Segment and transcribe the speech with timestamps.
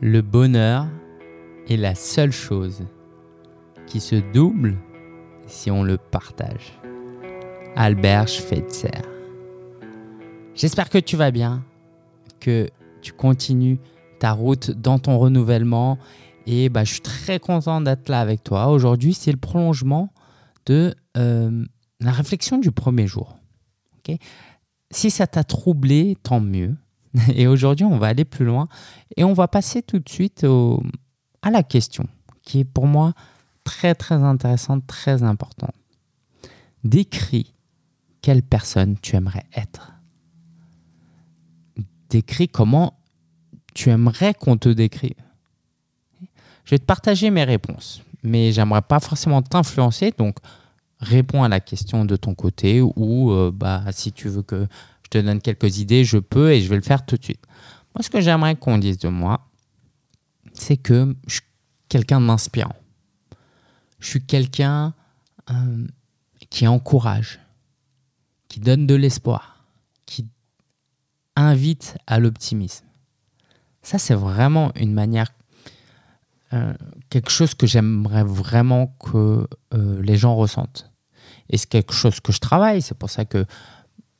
[0.00, 0.86] Le bonheur
[1.68, 2.84] est la seule chose
[3.88, 4.78] qui se double
[5.48, 6.78] si on le partage.
[7.74, 9.02] Albert Schweitzer.
[10.54, 11.64] J'espère que tu vas bien,
[12.38, 12.70] que
[13.02, 13.80] tu continues
[14.20, 15.98] ta route dans ton renouvellement
[16.46, 18.68] et bah, je suis très content d'être là avec toi.
[18.68, 20.12] Aujourd'hui, c'est le prolongement
[20.66, 21.64] de euh,
[21.98, 23.36] la réflexion du premier jour.
[24.92, 26.76] si ça t'a troublé, tant mieux.
[27.34, 28.68] Et aujourd'hui, on va aller plus loin
[29.16, 30.46] et on va passer tout de suite
[31.42, 32.06] à la question
[32.48, 33.12] qui est pour moi
[33.62, 35.74] très très intéressante, très importante.
[36.82, 37.52] Décris
[38.22, 39.92] quelle personne tu aimerais être.
[42.08, 42.94] Décris comment
[43.74, 45.14] tu aimerais qu'on te décrive.
[46.64, 50.38] Je vais te partager mes réponses, mais j'aimerais pas forcément t'influencer, donc
[51.00, 54.66] réponds à la question de ton côté ou euh, bah, si tu veux que
[55.08, 57.42] je te donne quelques idées, je peux et je vais le faire tout de suite.
[57.94, 59.48] Moi, ce que j'aimerais qu'on dise de moi,
[60.52, 61.42] c'est que je suis
[61.88, 62.76] quelqu'un d'inspirant.
[64.00, 64.94] Je suis quelqu'un
[65.50, 65.86] euh,
[66.50, 67.40] qui encourage,
[68.48, 69.64] qui donne de l'espoir,
[70.04, 70.26] qui
[71.36, 72.84] invite à l'optimisme.
[73.82, 75.32] Ça, c'est vraiment une manière,
[76.52, 76.74] euh,
[77.08, 80.90] quelque chose que j'aimerais vraiment que euh, les gens ressentent.
[81.48, 82.82] Et c'est quelque chose que je travaille.
[82.82, 83.46] C'est pour ça que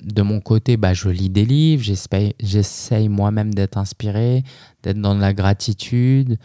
[0.02, 1.84] de mon côté, bah, je lis des livres,
[2.41, 4.44] j'essaye moi-même d'être inspiré,
[4.82, 6.38] d'être dans la gratitude,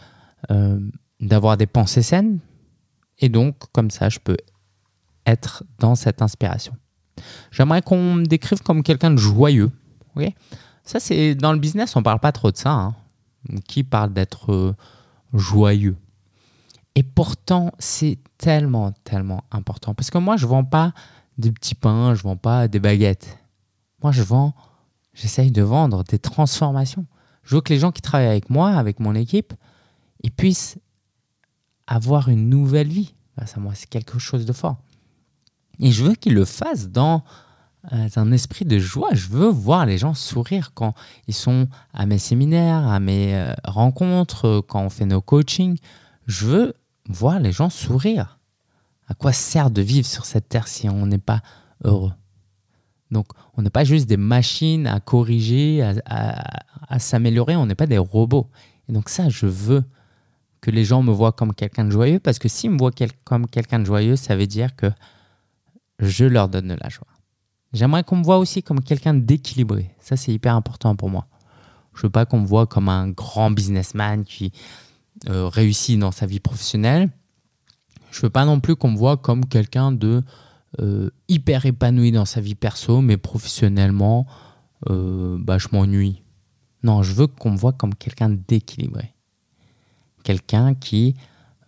[0.50, 0.80] euh,
[1.20, 2.40] d'avoir des pensées saines.
[3.18, 4.36] Et donc, comme ça, je peux
[5.26, 6.74] être dans cette inspiration.
[7.52, 9.70] J'aimerais qu'on me décrive comme quelqu'un de joyeux.
[10.84, 12.72] ça, c'est dans le business, on ne parle pas trop de ça.
[12.72, 12.94] Hein.
[13.68, 14.74] Qui parle d'être euh,
[15.32, 15.96] joyeux?
[16.96, 19.94] Et pourtant, c'est tellement, tellement important.
[19.94, 20.92] Parce que moi, je ne vends pas
[21.38, 23.38] des petits pains, je ne vends pas des baguettes.
[24.04, 24.52] Moi, je vends,
[25.14, 27.06] j'essaye de vendre des transformations.
[27.42, 29.54] Je veux que les gens qui travaillent avec moi, avec mon équipe,
[30.22, 30.78] ils puissent
[31.86, 33.14] avoir une nouvelle vie.
[33.46, 34.76] Ça, moi, c'est quelque chose de fort.
[35.80, 37.24] Et je veux qu'ils le fassent dans
[37.92, 39.08] euh, un esprit de joie.
[39.12, 40.92] Je veux voir les gens sourire quand
[41.26, 45.78] ils sont à mes séminaires, à mes euh, rencontres, quand on fait nos coachings.
[46.26, 46.74] Je veux
[47.08, 48.38] voir les gens sourire.
[49.08, 51.40] À quoi sert de vivre sur cette terre si on n'est pas
[51.82, 52.12] heureux?
[53.14, 57.96] Donc, on n'est pas juste des machines à corriger, à, s'améliorer, on n'est pas des
[57.96, 58.50] robots.
[58.88, 59.84] Et donc ça, je veux
[60.60, 62.90] que les gens me voient comme quelqu'un de joyeux, parce que s'ils me voient
[63.22, 64.90] comme quelqu'un de joyeux, ça veut dire que
[66.00, 67.06] je leur donne de la joie.
[67.72, 69.94] J'aimerais qu'on me voit aussi comme quelqu'un d'équilibré.
[70.00, 71.26] Ça, c'est hyper important pour moi.
[71.94, 74.52] Je veux pas qu'on me voit comme un grand businessman qui
[75.28, 77.10] euh, réussit dans sa vie professionnelle.
[78.10, 80.22] Je veux pas non plus qu'on me voit comme quelqu'un de
[80.80, 84.26] euh, hyper épanoui dans sa vie perso, mais professionnellement,
[84.90, 86.22] euh, bah, je m'ennuie.
[86.82, 89.14] Non, je veux qu'on me voit comme quelqu'un d'équilibré.
[90.24, 91.14] Quelqu'un qui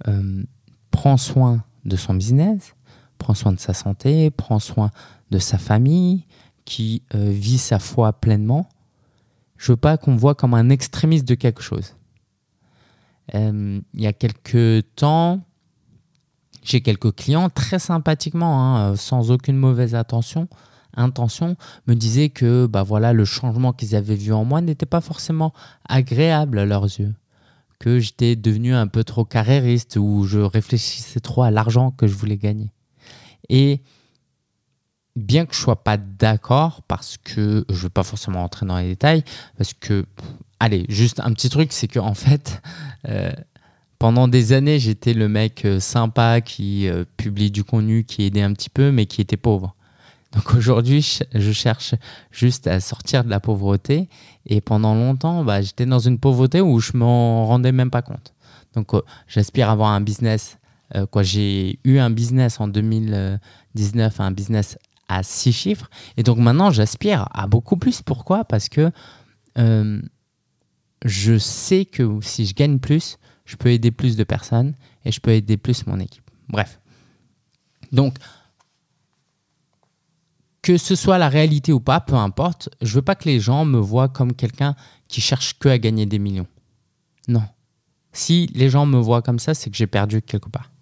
[0.08, 0.42] euh,
[0.90, 2.74] prend soin de son business,
[3.18, 4.90] prend soin de sa santé, prend soin
[5.30, 6.24] de sa famille,
[6.64, 8.68] qui vit sa foi pleinement.
[9.56, 11.94] Je veux pas qu'on me voit comme un extrémiste de quelque chose.
[13.32, 15.44] il y a quelques temps,
[16.66, 20.49] j'ai quelques clients très sympathiquement, hein, euh, sans aucune mauvaise attention,
[20.94, 21.56] intention,
[21.87, 25.53] me disaient que bah voilà, le changement qu'ils avaient vu en moi n'était pas forcément
[25.88, 27.15] agréable à leurs yeux.
[27.78, 32.15] Que j'étais devenu un peu trop carriériste ou je réfléchissais trop à l'argent que je
[32.15, 32.71] voulais gagner.
[33.48, 33.83] Et
[35.15, 38.78] bien que je sois pas d'accord, parce que je ne veux pas forcément entrer dans
[38.78, 39.25] les détails,
[39.56, 40.06] parce que,
[40.60, 42.62] allez, juste un petit truc, c'est qu'en en fait,
[43.09, 43.33] euh,
[43.98, 48.42] pendant des années, j'étais le mec euh, sympa qui euh, publie du contenu, qui aidait
[48.42, 49.74] un petit peu, mais qui était pauvre.
[50.32, 51.94] Donc aujourd'hui, je cherche
[52.30, 54.08] juste à sortir de la pauvreté.
[54.44, 58.34] Et pendant longtemps, bah, j'étais dans une pauvreté où je m'en rendais même pas compte.
[58.74, 60.58] Donc euh, j'aspire à avoir un business.
[61.10, 64.78] quoi, j'ai eu un business en 2019, un business
[65.09, 65.88] à six chiffres.
[66.16, 68.03] Et donc maintenant, j'aspire à beaucoup plus.
[68.03, 68.44] Pourquoi?
[68.44, 68.91] Parce que
[71.04, 75.21] je sais que si je gagne plus, je peux aider plus de personnes et je
[75.21, 76.28] peux aider plus mon équipe.
[76.48, 76.81] Bref.
[77.93, 78.19] Donc,
[80.63, 83.65] que ce soit la réalité ou pas, peu importe, je veux pas que les gens
[83.65, 84.75] me voient comme quelqu'un
[85.07, 86.48] qui cherche que à gagner des millions.
[87.28, 87.45] Non.
[88.13, 90.72] Si les gens me voient comme ça, c'est que j'ai perdu quelque part.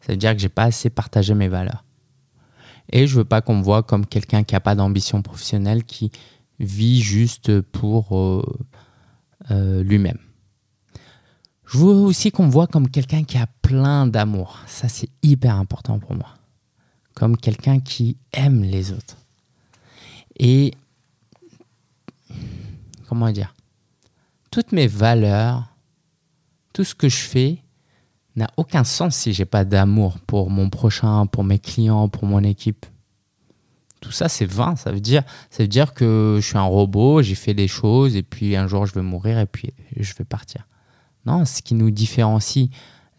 [0.00, 1.84] Ça veut dire que j'ai pas assez partagé mes valeurs.
[2.90, 6.10] Et je veux pas qu'on me voit comme quelqu'un qui n'a pas d'ambition professionnelle, qui
[6.58, 8.42] vit juste pour euh,
[9.50, 10.18] euh, lui-même.
[11.66, 14.58] Je veux aussi qu'on me voit comme quelqu'un qui a plein d'amour.
[14.66, 16.28] Ça, c'est hyper important pour moi.
[17.14, 19.16] Comme quelqu'un qui aime les autres.
[20.38, 20.74] Et
[23.08, 23.54] comment dire?
[24.50, 25.74] Toutes mes valeurs
[26.74, 27.58] tout ce que je fais
[28.36, 32.42] n'a aucun sens si j'ai pas d'amour pour mon prochain, pour mes clients, pour mon
[32.42, 32.84] équipe.
[34.00, 34.76] Tout ça, c'est vain.
[34.76, 38.16] Ça veut dire, ça veut dire que je suis un robot, j'ai fait des choses
[38.16, 40.66] et puis un jour je vais mourir et puis je vais partir.
[41.26, 42.68] Non, ce qui nous différencie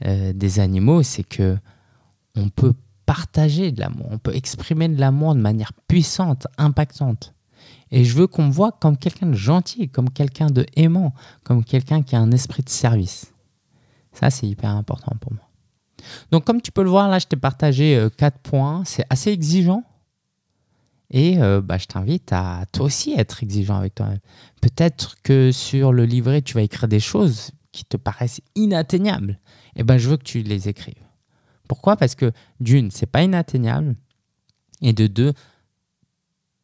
[0.05, 1.57] euh, des animaux, c'est que
[2.35, 2.73] on peut
[3.05, 7.33] partager de l'amour, on peut exprimer de l'amour de manière puissante, impactante.
[7.91, 11.13] Et je veux qu'on me voit comme quelqu'un de gentil, comme quelqu'un de aimant,
[11.43, 13.31] comme quelqu'un qui a un esprit de service.
[14.11, 15.47] Ça, c'est hyper important pour moi.
[16.31, 18.83] Donc, comme tu peux le voir, là, je t'ai partagé euh, quatre points.
[18.85, 19.83] C'est assez exigeant.
[21.11, 24.19] Et euh, bah, je t'invite à toi aussi être exigeant avec toi-même.
[24.61, 29.37] Peut-être que sur le livret, tu vas écrire des choses qui te paraissent inatteignables.
[29.75, 31.03] Eh ben, je veux que tu les écrives.
[31.67, 31.97] Pourquoi?
[31.97, 32.31] Parce que
[32.61, 33.95] d'une, c'est pas inatteignable.
[34.81, 35.33] Et de deux,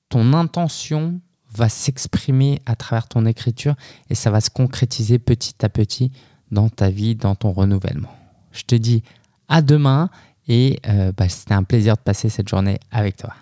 [0.09, 1.19] ton intention
[1.53, 3.75] va s'exprimer à travers ton écriture
[4.09, 6.11] et ça va se concrétiser petit à petit
[6.49, 8.13] dans ta vie, dans ton renouvellement.
[8.51, 9.03] Je te dis
[9.49, 10.09] à demain
[10.47, 13.33] et euh, bah, c'était un plaisir de passer cette journée avec toi.